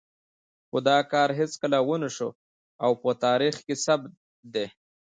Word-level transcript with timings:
خو 0.67 0.77
دا 0.87 0.97
کار 1.11 1.29
هېڅکله 1.39 1.77
ونه 1.87 2.09
شو 2.15 2.29
او 2.83 2.91
په 3.01 3.09
تاریخ 3.25 3.55
کې 3.65 3.75
ثبت 3.85 4.11
دی. 4.53 4.65